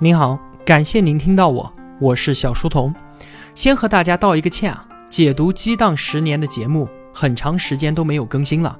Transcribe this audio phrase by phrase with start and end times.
[0.00, 2.92] 您好，感谢您听到我，我是小书童。
[3.54, 8.76] 先和大家道一个歉啊，解读激荡十年的节目，很长时间都没有更新了，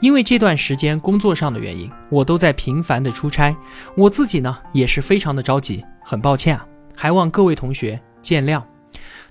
[0.00, 3.56] 因为这段时间工作上的原因，我都在频繁的出差，
[3.96, 8.62] 我自己呢也是非常的着急，很抱歉啊，还望各位同学见谅。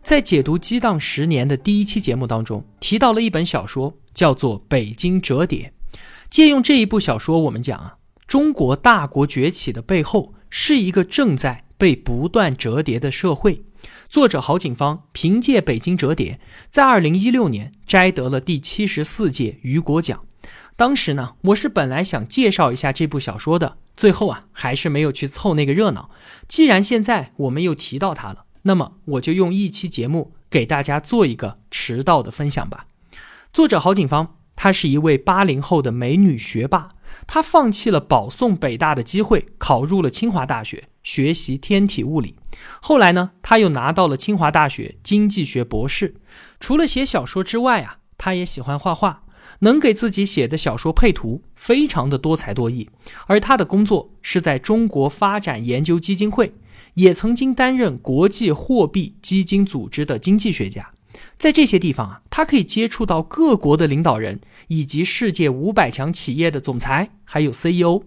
[0.01, 5.71] 在解读激荡十年的第一期节目当中，提到了一本小说，叫做《北京折叠》，
[6.31, 10.33] 借用这一部小说，我们讲啊，中国大国崛起的背后。
[10.49, 13.63] 是一个正在被不断折叠的社会。
[14.09, 16.33] 作者郝景芳凭借《北京折叠》
[16.69, 20.23] 在二零一六年摘得了第七十四届雨果奖。
[20.75, 26.09] 当时呢，我是本来想介绍一下这部小说的，最后啊，还是没有去凑那个热闹。
[26.47, 32.87] 既然现在我们又提到它了，那么我就用一期节目给大家做一个迟到的分享吧。
[33.51, 34.35] 作者郝景芳。
[34.59, 36.89] 她是一位八零后的美女学霸，
[37.25, 42.35] 他放弃了保送北大的机会，考入了清华大学学习天体物理。
[42.81, 46.15] 后来呢，他又拿到了清华大学经济学博士。
[46.59, 49.23] 除了写小说之外啊，他也喜欢画画，
[49.59, 52.89] 能给自己写的小说配图，非常的多才多艺。
[53.27, 56.53] 而他的工作是在中国发展研究基金会，
[56.95, 60.91] 也曾经担任国际货币基金组织的经济学家。
[61.37, 68.03] 在这些地方啊，他可以接触到各国的领导人，以及世界五百强企业的总裁，还有 CEO。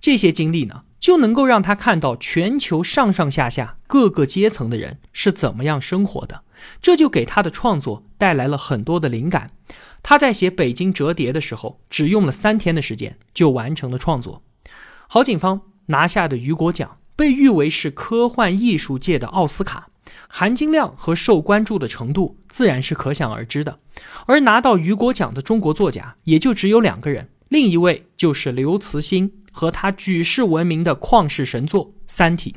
[0.00, 6.42] 这些经历呢，就能够让他看到全球上上下下各个阶层的人是怎么样生活的。
[6.80, 9.50] 这就给他的创作带来了很多的灵感。
[10.02, 14.42] 他在写《北京折叠》的时候，只用了三天的时间就完成了创作。
[15.08, 19.88] 郝景芳拿下的雨果奖，被誉为是科幻艺术界的奥斯卡。
[20.36, 23.78] 含金量和受关注的程度自然是可想而知的，
[24.26, 32.56] 而拿到雨果奖的中国作家也就只有两个人，另一位就是刘慈欣和他举世闻名的旷世神作《三体》。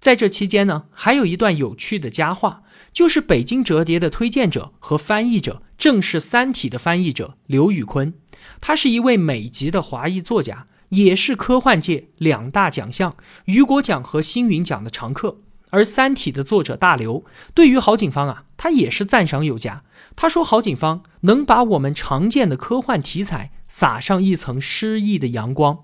[0.00, 2.62] 在这期间呢，还有一段有趣的佳话，
[2.94, 8.14] 就是《北京折叠》的推荐者和翻译者正是《三体》的翻译者刘宇坤，
[8.62, 13.14] 他是一位美籍的华裔作家，也是科幻界两大奖项
[13.44, 15.42] 雨果奖和星云奖的常客。
[15.70, 19.82] 而《三体》的作者大刘对于郝景芳啊，他也是赞赏有加。
[20.14, 25.80] 他说：“郝景芳能把我们常见的科幻题材撒上一层诗意的阳光。”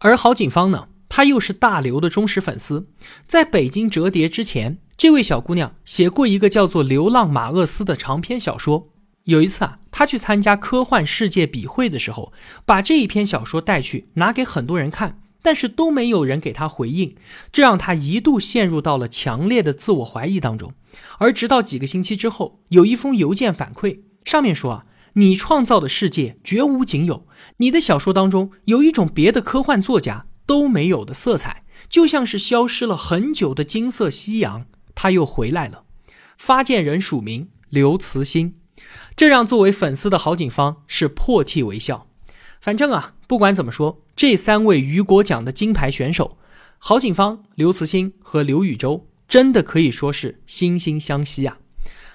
[0.00, 2.88] 而郝景芳呢，他又是大刘的忠实粉丝。
[3.26, 8.88] 在北京折叠之前，这位小姑娘写过一个叫做《流浪马厄斯》的长篇小说。
[9.24, 12.32] 有一次啊，她去参加科幻世界笔会的时候，
[12.64, 15.20] 把这一篇小说带去，拿给很多人看。
[15.42, 17.14] 但是都没有人给他回应，
[17.52, 20.72] 这让他一度陷入到了强烈的自我怀疑当中。
[21.18, 27.26] 而直到几个星期之后，有一封邮件反馈，上面说啊，你创造的世界绝无仅有，
[27.58, 35.84] 你的小说当中有一种别的科幻作家都没有的色彩，就像是消失了很久的金色夕阳，它又回来了。
[36.36, 38.54] 发件人署名刘慈欣，
[39.16, 42.06] 这让作为粉丝的郝景芳是破涕为笑。
[42.60, 46.38] 反正啊，不管怎么说，这三位雨果奖的金牌选手，
[46.78, 51.58] 郝景芳、刘慈欣和刘禹洲，真的可以说是惺惺相惜啊。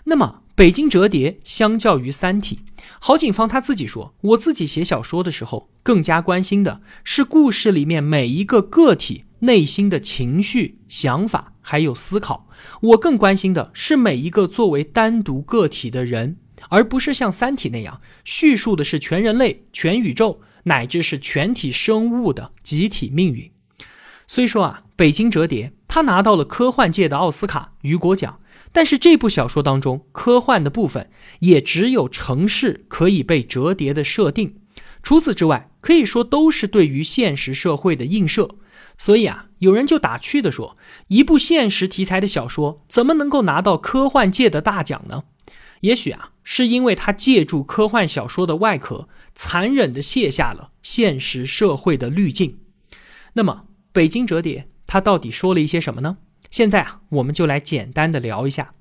[0.04, 2.60] 那么，《北京折叠》相较于《三体》，
[3.00, 12.50] 郝景芳他自己说：“我自己写小说的时候，更加关心的是故事里面每一个个体内心的情绪、想法还有思考。
[12.82, 16.36] 我更关心的是每一个作为单独个体的人。”
[16.70, 23.52] 而不是像《三体》那样叙述的是全人类、全宇宙乃至是全体生物的集体命运。
[24.28, 28.40] 虽说啊，《北京折叠》他拿到了科幻界的奥斯卡雨果奖，
[28.72, 31.10] 但是这部小说当中科幻的部分
[31.40, 34.56] 也只有城市可以被折叠的设定，
[35.04, 38.56] 除此之外，可以说都是对于现实社会的映射。
[38.98, 45.24] 所以啊，有人就打趣的说，一部现实题材的小说怎么能够拿到科幻界的大奖呢？
[45.82, 52.60] 也许啊，是因为他借助科幻小说的外壳，残忍地卸下了现实社会的滤镜。
[53.34, 56.18] 那么，《北京折叠》它到底说了一些什么呢？
[56.50, 58.74] 现在啊，我们就来简单的聊一下。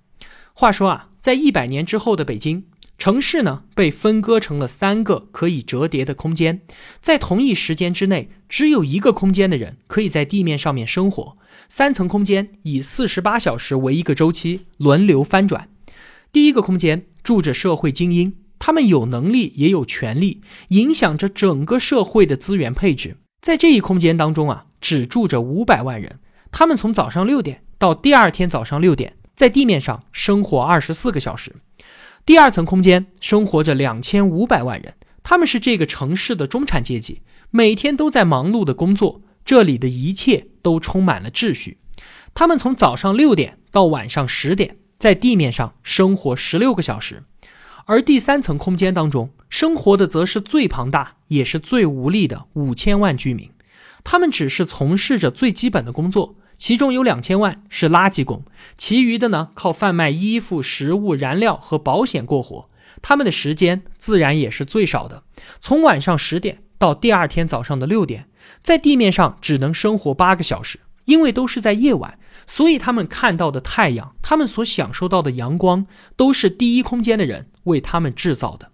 [0.52, 2.66] 话说啊，在一百年之后的北京
[2.98, 6.60] 城市呢，被分割成了三个可以折叠的空间，
[7.00, 11.38] 在同一时间之内，只有一个空间的人可以在地面上面生活。
[11.68, 15.70] 三层空间以四十八小时为一个周期，轮流翻转。
[16.30, 18.34] 第一个空间住着社会精英，
[18.64, 23.16] 他们有能力也有权利，影响着整个社会的资源配置。
[23.40, 26.20] 在这一空间当中啊，只住着五百万人，
[26.52, 31.56] 他们从早上六点到第二天早上六点，在地面上生活二十四个小时。
[32.24, 34.94] 第二层空间生活着两千五百万人，
[35.24, 41.78] 他们是这个城市的中产阶级，每天都在忙碌的工作，这里的一切都充满了秩序。
[42.32, 47.24] 他们从早上六点到晚上十点，在地面上生活十六个小时。
[47.86, 53.50] 而第三层空间当中生活的，则是最庞大也是最无力的五千万居民。
[54.04, 58.44] 他们只是从事着最基本的工作，其中有两千万是垃圾工，
[58.76, 62.68] 其余的呢靠贩卖衣服、食物、燃料和保险过活。
[63.00, 65.22] 他们的时间自然也是最少的，
[65.60, 68.28] 从晚上十点到第二天早上的六点，
[68.62, 78.72] 在地面上只能生活八个小时，因为都是在夜晚，所以他们看到的太阳，他们所享受到的阳光，都是第一空间的人为他们制造的。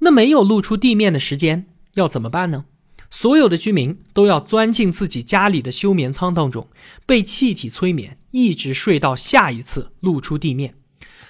[0.00, 2.66] 那没有露出地面的时间要怎么办呢？
[3.10, 6.68] 所有的居民都要钻进自己家里的休眠舱当中，
[7.06, 10.74] 被气体催眠，一直睡到下一次露出地面。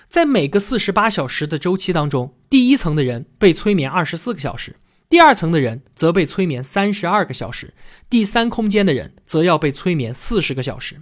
[0.09, 4.77] 在每个四十八小时的周期当中，第一层的人被催眠二十四个小时，
[5.11, 7.73] 第二层的人则被催眠三十二个小时，
[8.11, 11.01] 第三空间的人则要被催眠四十个小时。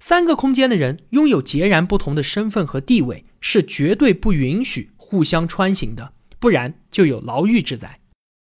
[0.00, 8.00] 三个空间的人拥有截然不同的身份和地位，是绝对不允许互相穿行的，不然就有牢狱之灾。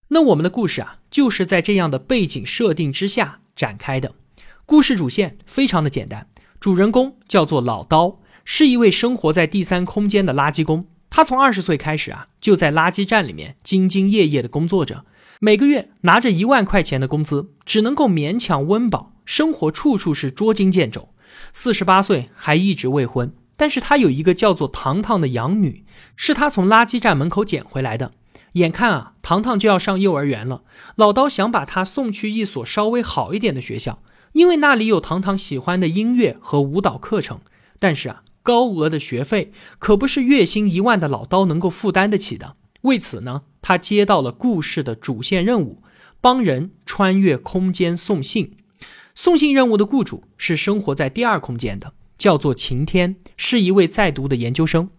[0.09, 4.15] 那我们的故事啊，就是在这样的背景设定之下展开的。
[4.65, 6.29] 故事主线非常的简单，
[6.61, 8.21] 主人公叫做老刀。
[8.47, 15.05] 是一位生活在第三空间的垃圾工，他从二十岁开始啊，就在垃圾站里面兢兢业业的工作着，
[15.39, 21.11] 每个月拿着一万块钱的工资，只能够勉强温饱，生活处处是捉襟见肘。
[21.53, 25.85] 四十八岁还一直未婚，但是他有一个叫做糖糖的养女，
[26.17, 28.11] 是他从垃圾站门口捡回来的。
[28.55, 30.65] 眼看啊，糖糖就要上幼儿园了，
[30.97, 34.03] 老刀想把她送去一所稍微好一点的学校，
[34.33, 37.39] 因为那里有糖糖喜欢的音乐和舞蹈课程。
[37.79, 38.23] 但是啊。
[38.45, 42.57] 高额的学费可不是月薪一万的老刀能够负担得起的。
[42.83, 45.83] 为此呢，他接到了故事的主线任务，
[46.21, 48.59] 帮人穿越空间送信。
[49.15, 54.91] 送信任务的雇主是生活在第二空间的，叫做晴天，是一位在读的研究生。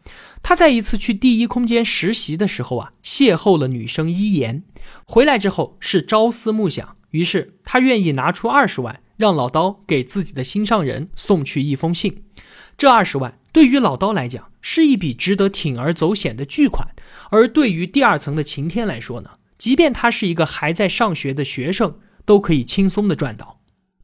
[0.41, 4.63] 他在一次去第一空间实习的时候啊，邂逅了女生伊言。
[5.05, 12.24] 回来之后是朝思暮想，于是他愿意拿出二十万，让老刀给自己的心上人送去一封信。
[12.77, 16.89] 这二十万对于老刀来讲是一笔值得铤而走险的巨款，
[17.29, 23.59] 而对于第二层的晴天来说呢，即便他是一个还在上学的学生，都可以轻松的赚到。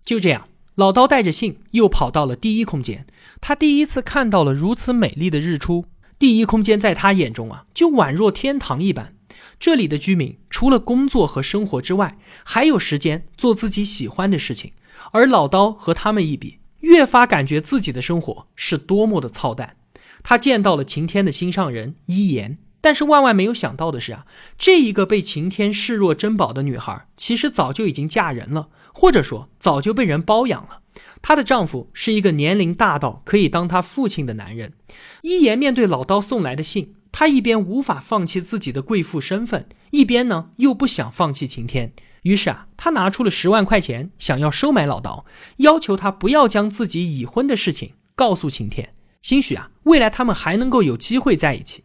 [0.05, 3.05] 就这样，老刀带着信又跑到了第一空间，
[3.41, 5.85] 他第一次看到了如此美丽的日出。
[6.17, 9.15] 第一空间在他眼中啊，就宛若天堂一般。
[9.59, 14.71] 这里的居民除了工作和生活之外，还有时间做自己喜欢的事情，
[15.11, 16.59] 而老刀和他们一比。
[16.81, 19.77] 越发感觉自己的生活是多么的操蛋。
[20.23, 24.25] 他见到了晴天的心上人伊言，但是万万没有想到的是啊，
[24.57, 30.81] 这一个被晴天视若珍宝的女孩，其实早就已经嫁人了，或者说早就被人包养了。
[31.23, 34.73] 她的丈夫是一个年龄大到可以当她父亲的男人。
[35.21, 41.93] 伊言面对老刀送来的信，他一边无法放弃自己的贵妇身份，一边呢又不想放弃晴天。
[42.23, 45.25] 于是啊，他拿出了十万块钱，想要收买老刀，
[45.57, 48.93] 要求他不要将自己已婚的事情告诉晴天，
[49.23, 51.83] 兴许啊，未来他们还能够有机会在一起。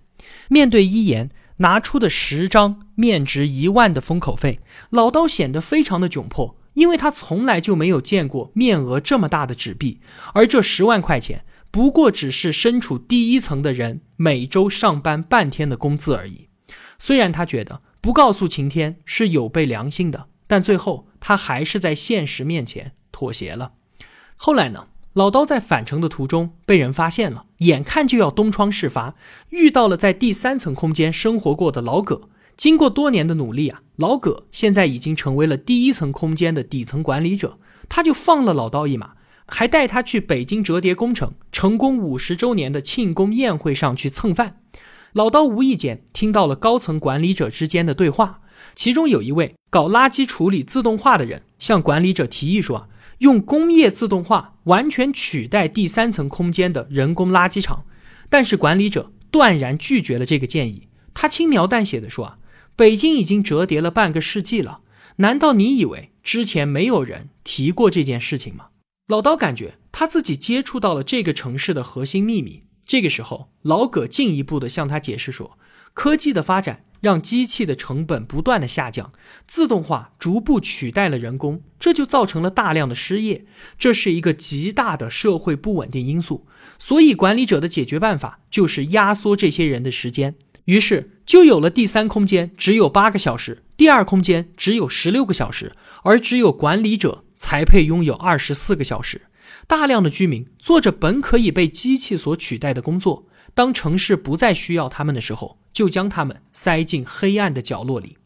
[0.49, 10.01] 面对一言拿出的十张面值一万的封口费，老刀显得非常的窘迫，因为他从来就没有见过面额这么大的纸币，
[10.35, 16.49] 而这十万块钱不过只是身处第一层的人每周上班半天的工资而已。
[16.99, 17.83] 虽然他觉得。
[17.99, 23.73] 不告诉晴天是有悖良心的，但最后他还是在现实面前妥协了。
[24.37, 29.17] 后来呢，老刀在返程的途中被人发现了，眼看就要东窗事发，
[29.49, 32.29] 遇到了在第三层空间生活过的老葛。
[32.57, 37.59] 经过多年的努力啊，老葛现在已经成为了第一层空间的底层管理者，
[37.89, 39.15] 他就放了老刀一马，
[39.47, 44.61] 还带他去北京折叠工程成功五十周年的庆功宴会上去蹭饭。
[45.13, 48.41] 老刀无意间听到了高层管理者之间的对话，
[48.75, 52.89] 其中有一位搞垃圾处理自动化的人向管理者提议说
[53.19, 57.85] ：“用工业自动化完全取代第三层空间的人工垃圾场。”
[58.29, 60.89] 但是管理者断然拒绝了这个建议。
[61.15, 62.39] 他轻描淡写的说：“啊，
[62.75, 64.81] 北京已经折叠了半个世纪了，
[65.17, 68.67] 难道你以为之前没有人提过这件事情吗？”
[69.07, 72.65] 老刀感觉他自己接触到了这个城市的核心秘密。
[72.85, 75.57] 这个时候，老葛进一步的向他解释说，
[75.95, 79.13] 科技的发展让机器的成本不断的下降，
[79.47, 83.45] 自动化逐步取代了人工，这就造成了大量的失业，
[83.79, 86.45] 这是一个极大的社会不稳定因素。
[86.77, 90.35] 所以，管理者的解决办法就是压缩这些人的时间，
[90.65, 95.73] 于是就有了第三空间只有八个小时，第二空间只有十六个小时，
[96.03, 99.23] 而只有管理者才配拥有二十四个小时。
[99.67, 108.19] 大量的居民做着本可以被机器所取代的工作，当城市不再需要他们的时候，就将他们塞进黑暗的角落里。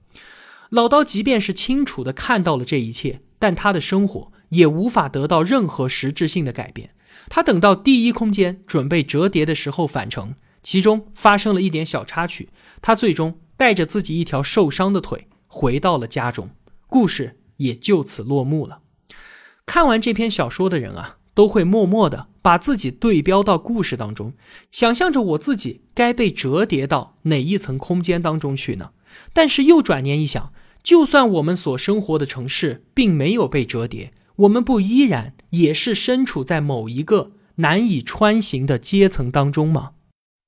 [0.71, 6.91] 老刀即便是清楚地看到了这一切，但他的生活也无法得到任何实质性的改变。
[7.29, 12.49] 他等到第一空间准备折叠的时候返程，其中发生了一点小插曲，
[12.81, 16.51] 他最终带着自己一条受伤的腿回到了家中，
[16.87, 18.81] 故事也就此落幕了。
[19.71, 24.33] 看完这篇小说的人啊，都会默默地把自己对标到故事当中，
[24.73, 28.91] 想象着我自己该被折叠到哪一层空间当中去呢？
[29.33, 30.53] 但是又转念一想。
[30.83, 39.91] 就算我们所生活的城市并没有被折叠，我们不依然也是身处在某一个难以穿行的阶层当中吗？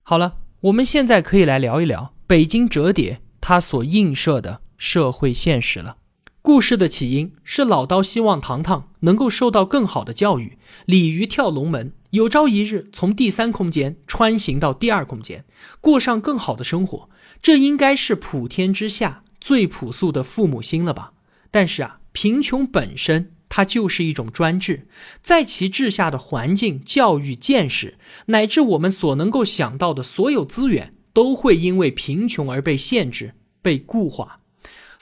[0.03, 5.99] 好了，我们现在可以来聊一聊北京折叠它所映射的社会现实了。
[6.43, 15.45] 故事的起因是老刀希望糖糖能够受到更好的教育，鲤鱼跳龙门，有朝一日从第三空间穿行到第二空间，
[15.81, 17.09] 过上更好的生活。
[17.41, 19.23] 这应该是普天之下。
[19.41, 21.13] 最朴素的父母心了吧？
[21.51, 24.87] 但是啊，贫穷本身它就是一种专制，
[25.21, 34.42] 在其治下的环境、教育、见识，乃至我们所能够想到的所有资源，都会因为贫穷而被限制、被固化。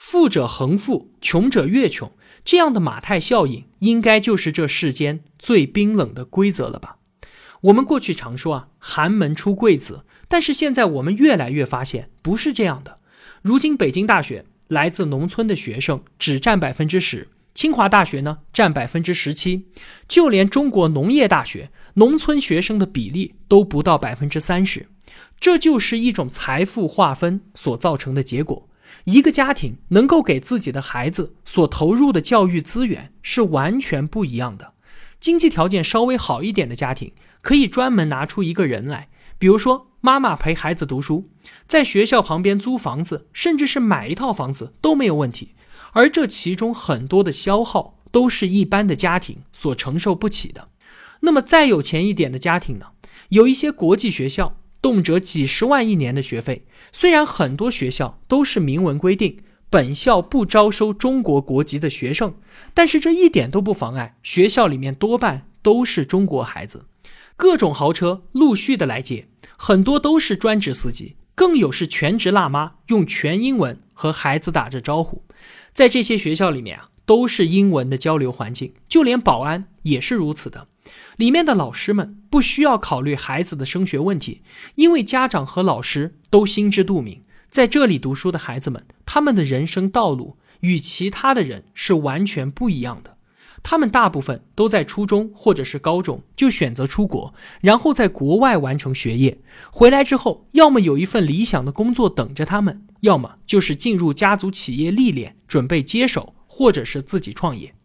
[0.03, 2.11] 富者恒富，穷者越穷，
[2.43, 6.97] 这样的马太效应，应该就是这世间最冰冷的规则了吧？
[7.61, 12.97] 我们过去常说啊，寒门出贵子，但是现在我们越来越发现，不是这样的。
[13.43, 19.67] 如今，北京大学来自农村的学生只占百分之十，清华大学呢占百分之十七，
[20.07, 24.87] 就连中国农业大学农村学生的比例都不到百分之三十。
[25.39, 28.67] 这就是一种财富划分所造成的结果。
[29.05, 34.73] 一个家庭能够给自己的孩子所投入的教育资源是完全不一样的。
[35.19, 39.87] 经济条件稍微好一点的家庭，可以专门拿出一个人来，比如说。
[40.03, 41.29] 妈妈陪孩子读书，
[41.67, 45.53] 在学校旁边租房子，甚至是买一套房子都没有问题。
[45.91, 50.69] 而这其中很多的消耗都是一般的家庭所承受不起的。
[51.19, 52.87] 那么再有钱一点的家庭呢？
[53.29, 56.65] 有一些国际学校，动辄几十万一年的学费。
[56.91, 59.37] 虽然很多学校都是明文规定
[59.69, 62.35] 本校不招收中国国籍的学生，
[62.73, 66.85] 但是这一点都不妨碍学校里面多半都是中国孩子。
[67.35, 69.27] 各种豪车陆续的来接。
[69.57, 75.23] 很多都是专职司机，更有是全职辣妈，用全英文和孩子打着招呼。
[75.71, 80.67] 在这些学校里面啊，都是英文的交流环境，就连保安也是如此的。
[81.17, 84.41] 里面的老师们不需要考虑孩子的升学问题，
[84.75, 93.17] 因为家长和老师都心知肚明，在这里读书的孩子们，他们的人生道路与其他的人是完全不一样的。
[93.63, 99.37] 他们大部分都在初中或者是高中就选择出国，然后在国外完成学业。
[99.69, 107.75] 回来之后，要么有一份理想的工作等着他们，要么就是进入家族企业历练，准备接手，或者是自己创业。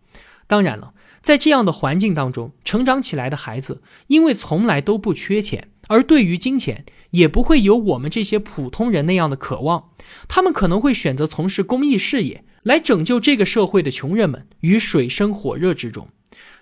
[0.47, 0.95] 当然了，
[1.27, 9.89] 在这样的环境当中成长起来的孩子，因为从来都不缺钱，而对于金钱也不会有我们这些普通人那样的渴望。
[10.29, 12.45] 他们可能会选择从事公益事业。
[12.63, 16.09] 来拯救这个社会的穷人们于水深火热之中，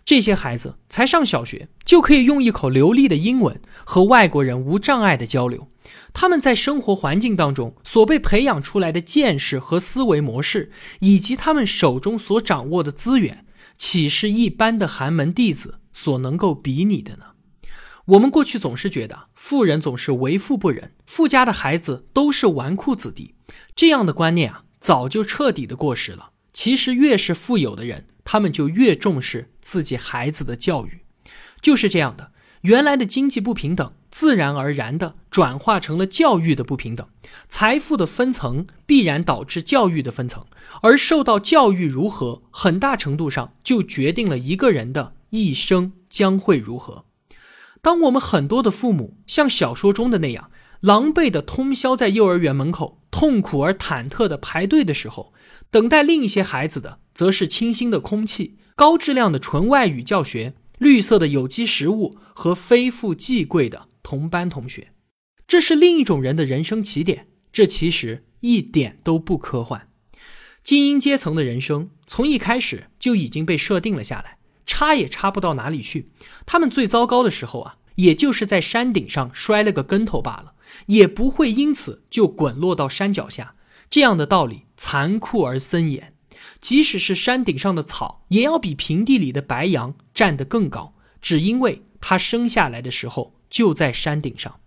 [0.03, 5.69] 这些孩子才上小学就可以用一口流利的英文和外国人无障碍的交流。
[6.15, 13.44] 他们在生活环境当中所被培养出来的见识和思维模式，以及他们手中所掌握的资源，
[13.77, 17.27] 岂是一般的寒门弟子所能够比拟的呢？
[18.07, 23.35] 我们过去总是觉得富人总是为富不仁，富家的孩子都是纨绔子弟，
[23.75, 24.65] 这样的观念啊。
[24.79, 26.33] 早就彻底的过时了。
[26.53, 31.01] 其实，越是富有的人，他们就越重视自己孩子的教育，
[31.63, 32.33] 就是这样的。
[32.61, 37.05] 原来的经济不平等，自然而然的转化成了教育的不平等。
[37.49, 40.47] 财富的分层必然导致教育的分层，
[40.83, 47.07] 而受到教育如何，很大程度上就决定了一个人的一生将会如何。
[47.83, 50.49] 当我们很多的父母像小说中的那样。
[50.81, 55.33] 狼狈的通宵在幼儿园门口，痛苦而忐忑的排队的时候，
[55.71, 64.93] 等待另一些孩子的，则是清新的空气、高质量的纯外语教学、绿色的有机食物和非富即贵的同班同学。
[65.49, 67.27] 这是另一种人的人生起点。
[67.53, 69.89] 这其实一点都不科幻。
[70.63, 76.11] 精英阶层的人生从一开始就已经被设定了下来，差也差不到哪里去。
[76.47, 80.55] 他们最糟糕的时候啊，也就是在山顶上摔了个跟头罢了。
[80.87, 83.55] 也不会因此就滚落到山脚下，
[83.89, 86.15] 这样的道理残酷而森严。
[86.61, 90.97] 即使是山顶上的草，也要比平地里的白杨站得更高。
[91.21, 94.59] 只因为他生下来的时候就在山顶上。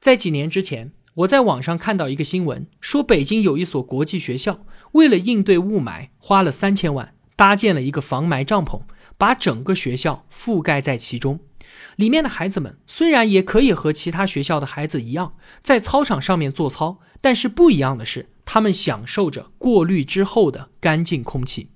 [0.00, 8.82] 在几年之前，我在网上看到一个新闻，说北京有一所国际学校，为了应对雾霾，花了三千万搭建了一个防霾帐篷，
[9.18, 11.40] 把整个学校覆盖在其中。
[11.96, 21.71] 里面的孩子们虽然也可以和其他学校的孩子一样在操场上面做操，但是不一样的是，他们享受着过滤之后的干净空气。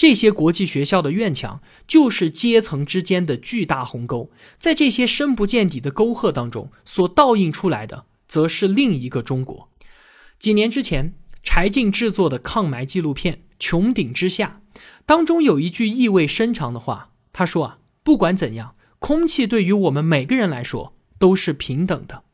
[0.00, 9.68] 这些国际学校的院墙就是阶层之间的巨大鸿沟，在这些深不见底的沟壑当中，所倒映出来的，则是另一个中国。
[10.38, 14.62] 几年之前，柴静制作的抗霾纪录片《穹顶之下》
[15.04, 18.76] 当中有一句意味深长的话，他说啊，不管怎样。
[18.98, 22.24] 空气对于我们每个人来说都是平等的，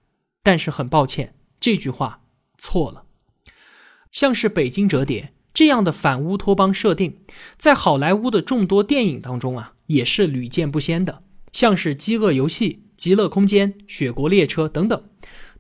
[0.45, 2.21] 但是很抱歉，这句话
[2.59, 3.07] 错了。
[4.13, 7.17] 像是北京折叠这样的反乌托邦设定，
[7.57, 11.23] 在好莱坞的众多电影当中啊，也是屡见不鲜的。
[11.51, 15.03] 像是《饥饿游戏》《极乐空间》《雪国列车》等等，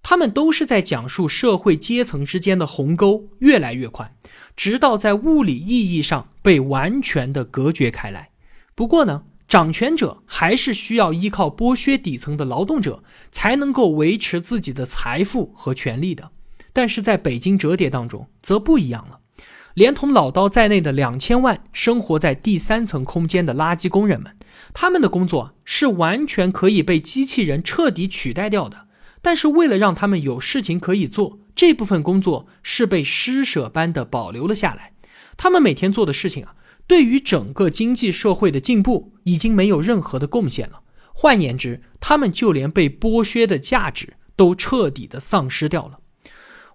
[0.03, 4.15] 他们都是在讲述社会阶层之间的鸿沟越来越宽，
[4.55, 8.29] 直到在物理意义上被完全的隔绝开来。
[8.75, 9.23] 不过呢。
[9.49, 16.33] 掌权者还是需要依靠剥削底层的劳动者，才能够维持自己的财富和权利的。
[16.73, 19.21] 但是在北京折叠当中则不一样了，
[19.77, 24.35] 连同老刀在内的两千万生活在第三层空间的垃圾工人们，
[24.73, 28.87] 他们的工作是完全可以被机器人彻底取代掉的。
[29.21, 34.95] 但是为了让他们有事情可以做，这部分工作是被施舍般的保留了下来。
[35.37, 36.55] 他们每天做的事情啊。
[36.87, 40.81] 对于整个经济社会的进步已经没有任何的贡献了。
[41.13, 45.99] 换言之，他们就连被剥削的价值都彻底的丧失掉了。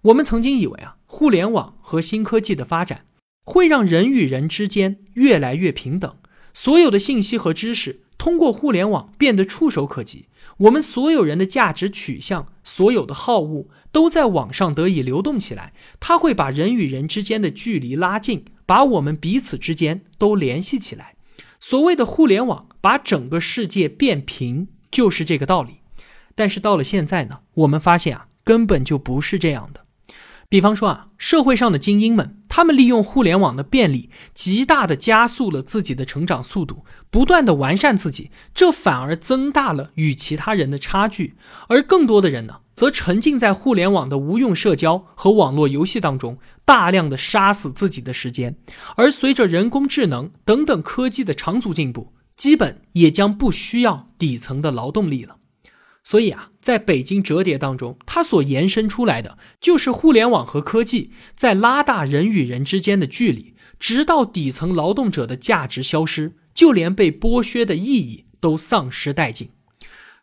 [0.01, 3.03] 我们曾经以为啊，互联网和新科技的发展
[3.43, 6.15] 会让人与人之间越来越平等，
[6.53, 10.27] 所有的信息和知识通过互联网变得触手可及，
[10.59, 18.45] 我们所有人的价值取向、所有的好恶都在网上得以流动起来，它会把人与人之间的距离拉近。
[18.65, 21.15] 把我们彼此之间都联系起来，
[21.59, 25.79] 所谓的互联网把整个世界变平，就是这个道理。
[26.33, 29.81] 但是到了现在呢，我们发现啊，根本就不是这样的。
[30.51, 41.37] 比方说啊，社会上的精英们，他们利用互联网的便利，极大的加速了自己的成长速度，不断的完善自己，这反而增大了与其他人的差距。
[41.69, 42.57] 而更多的人呢？
[42.73, 48.57] 则沉浸在互联网的无用社交和网络游戏当中，大量的杀死自己的时间。
[48.97, 55.37] 而随着人工智能等等科技的长足进步，基本也将不需要底层的劳动力了。
[56.03, 69.49] 所以啊，在北京折叠当中，它所延伸出来的就是互联网和科技在拉大人与人之间的距离，直到底层劳动者的价值消失，就连被剥削的意义都丧失殆尽。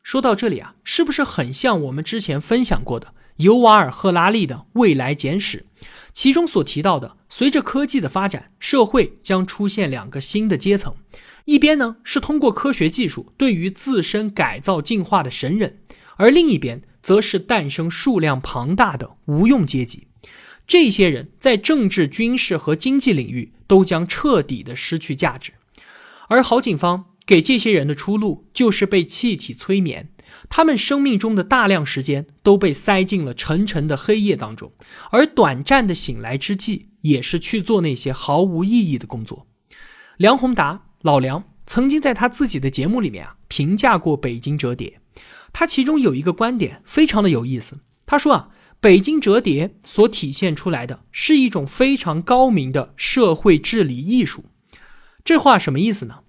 [0.03, 5.67] 说到这里啊，是不是很像我们之前分享过的尤瓦尔·赫拉利的《未来简史》？
[6.13, 10.97] 其中所提到的，随着科技的发展，社会将出现两个新的阶层：
[11.49, 15.79] 一边呢是通过科学技术对于自身改造进化的神人，
[16.17, 20.09] 而另一边则是诞生数量庞大的无用阶级。
[20.67, 25.53] 这些人在政治、军事和经济领域都将彻底的失去价值，
[26.29, 27.07] 而郝景芳。
[27.25, 30.09] 给这些人的出路就是被气体催眠，
[30.49, 34.73] 他们生命中的大量时间都被塞进了沉沉的黑夜当中，
[35.11, 39.47] 而短暂的醒来之际，也是去做那些毫无意义的工作。
[40.17, 45.01] 梁宏达老梁曾经在他自己的节目里面啊评价过北京折叠，
[45.53, 48.49] 他其中有一个观点非常的有意思，他说啊，
[48.81, 54.47] 北京折叠所体现出来的是一种非常高明的社会治理艺术。
[55.25, 56.21] 这话什么意思呢？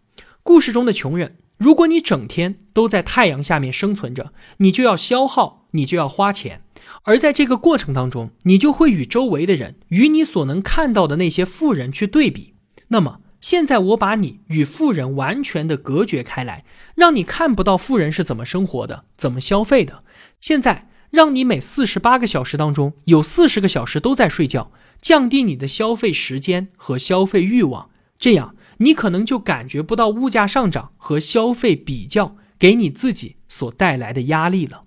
[0.43, 6.63] 故事中的穷人，如果你整天都在太阳下面生存着，你就要消耗，你就要花钱，
[7.03, 12.53] 而在这个过程当中，你就会与周围的人，与你所能看到的那些富人去对比。
[12.89, 20.03] 那么现在我把你与富人完全的隔绝开来，让你看不到富人是怎么生活的，怎么消费的。
[20.41, 24.71] 现在让你每四十八个小时当中有四十个小时都在睡觉，
[25.01, 28.55] 降低你的消费时间和消费欲望，这样。
[28.81, 34.83] 你可能就感觉不到物价上涨和消费比较给你自己所带来的压力了。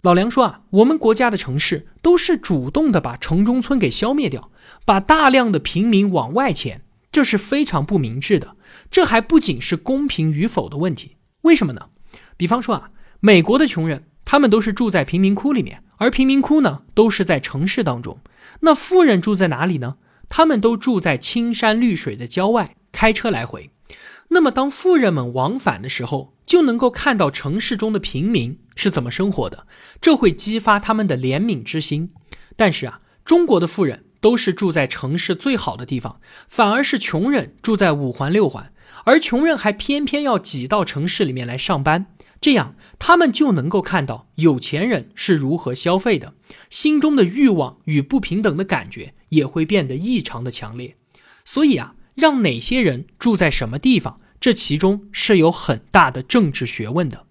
[0.00, 4.50] 老梁说啊，我们国家的城市都是主动的把城中村给消灭掉，
[4.84, 6.82] 把大量的平民往外迁，
[7.12, 8.56] 这是非常不明智的。
[8.90, 11.90] 这还不仅是公平与否的问题，为什么呢？
[12.36, 18.18] 比方说啊，美国的穷人他们都是住在贫民窟里面，而贫民窟呢都是在城市当中。
[18.60, 19.98] 那富人住在哪里呢？
[20.28, 22.74] 他们都住在青山绿水的郊外。
[22.92, 23.70] 开车来回，
[24.28, 29.66] 那么当富人们往返的时候，就能够看到城市中的平民是怎么生活的，
[30.00, 32.12] 这会激发他们的怜悯之心。
[32.54, 38.72] 但是啊，中国的富人都是住在城市最好的地方，反而是穷人住在五环六环，
[39.04, 42.06] 而穷人还偏偏要挤到城市里面来上班，
[42.40, 46.34] 这样他们就能够看到有钱人是如何消费的，
[46.70, 50.96] 心中的欲望与不平等的感觉也会变得异常的强烈。
[51.44, 57.26] 所以啊，让哪些人住在什么地方，这其中是有很大的政治学问的。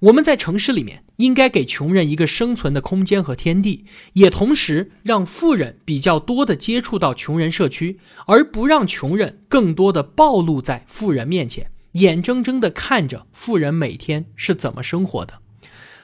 [0.00, 15.40] 我们在城市里面应该给穷人一个生存的空间和天地，也同时让富人比较多的接触到穷人社区，而不让穷人更多的暴露在富人面前，眼睁睁的看着富人每天是怎么生活的。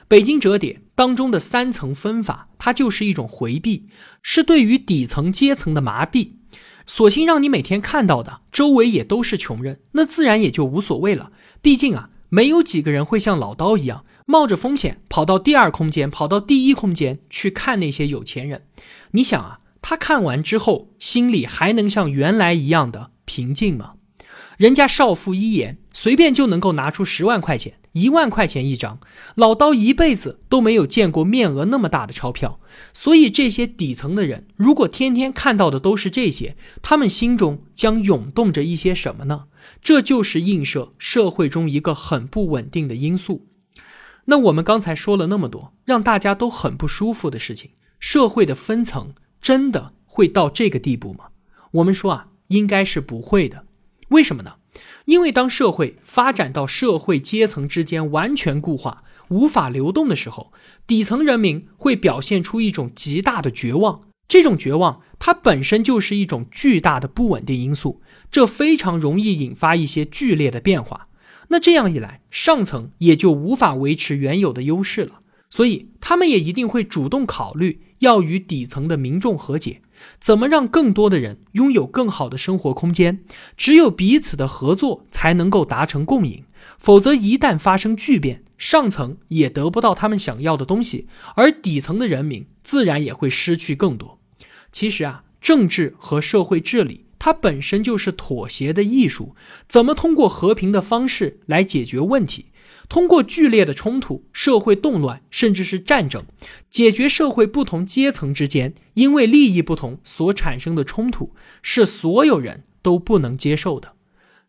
[0.07, 3.85] 北京折叠当中的三层分法，它就是一种回避，
[4.21, 6.33] 是对于底层阶层的麻痹。
[6.85, 11.31] 索性让你每天看到的周围也都是穷人，那自然也就无所谓了。
[11.61, 18.63] 毕竟啊，没有几个人会像老刀一样冒着风险跑到第二空间、跑到第一空间去看那些有钱人。
[19.11, 23.93] 你想啊，他看完之后心里还能像原来一样的平静吗？
[24.57, 27.75] 人家少妇一言，随便就能够拿出十万块钱。
[27.93, 28.99] 一万块钱一张，
[29.35, 32.59] 老刀一辈子都没有见过面额那么大的钞票，
[32.91, 39.43] 所以这些底层的人如果天天看到的都是这些，他们心中将涌动着一些什么呢？
[39.83, 43.45] 这就是映射社会中一个很不稳定的因素。
[44.25, 51.25] 那我们刚才说了那么多，让大家都很不舒服的事情，社会的分层真的会到这个地步吗？
[51.71, 53.65] 我们说啊，应该是不会的。
[54.09, 54.55] 为什么呢？
[55.05, 60.53] 因为当社会发展到社会阶层之间完全固化、无法流动的时候，
[60.87, 64.03] 底层人民会表现出一种极大的绝望。
[64.27, 71.07] 这种绝望，它本身就是一种巨大的不稳定因素，这非常容易引发一些剧烈的变化。
[71.53, 75.19] 那这样一来，上层也就无法维持原有的优势了，
[75.51, 79.81] 所以他们也一定会主动考虑要与底层的民众和解。
[80.19, 83.23] 怎么让更多的人拥有更好的生活空间？
[83.55, 86.43] 只有彼此的合作才能够达成共赢，
[86.79, 94.19] 否则一旦发生巨变，上层也得不到他们想要的东西，而底层的人民自然也会失去更多。
[94.71, 99.33] 其实啊，政治和社会治理它本身就是妥协的艺术，
[99.69, 102.47] 怎么通过和平的方式来解决问题？
[102.89, 106.25] 通过剧烈的冲突、社会动乱，甚至是战争，
[106.69, 113.93] 解决社会不同阶层之间因为利益不同所产生的冲突，是所有人都不能接受的。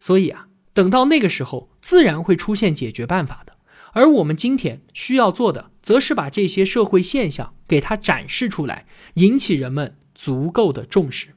[0.00, 3.52] 所以啊，等到那个时候，自然会出现解决办法的。
[3.92, 11.28] 而我们今天需要做的，则是把这些社会现象给它展示出来，引起人们足够的重视。《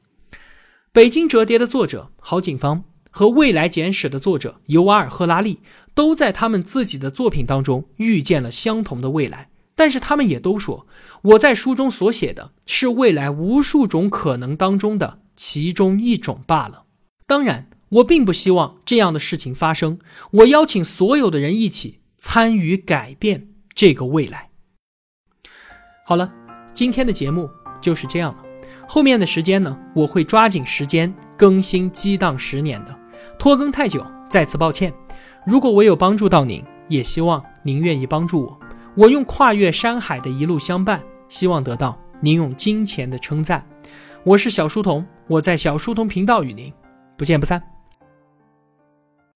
[0.92, 2.84] 北京折叠》的作者郝景芳。
[3.10, 5.60] 和《未来简史》的作者尤瓦尔·赫拉利
[5.94, 10.86] 都在他们自己的作品当中遇见了相同的未来，但是他们也都说，
[11.22, 16.84] 我在书中所写的是未来无数种可能当中的其中一种罢了。
[17.26, 19.98] 当然，我并不希望这样的事情发生。
[20.32, 24.50] 我邀请所有的人一起参与改变这个未来。
[26.04, 26.32] 好了，
[26.72, 28.47] 今天的节目就是这样了。
[28.90, 32.98] 后面的时间呢，我会抓紧时间更新《激荡十年》的。
[33.38, 34.90] 拖更太久，再次抱歉。
[35.44, 38.58] 如果我有帮助到您，也希望您愿意帮助我。
[38.94, 43.62] 我用跨越山海的一路相伴，希望得到您用金钱的称赞。
[44.24, 46.72] 我是小书童，我在小书童频道与您
[47.18, 47.62] 不见不散。